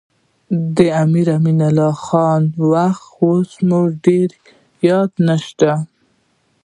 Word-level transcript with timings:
د 0.75 0.77
امیر 1.03 1.27
امان 1.35 1.59
الله 1.69 1.95
خان 2.05 2.41
وخت 2.71 3.05
و 3.15 3.15
اوس 3.21 3.51
مو 3.67 3.81
ډېر 4.05 4.29
یاد 4.87 5.11
نه 5.27 5.35
شي. 5.45 5.71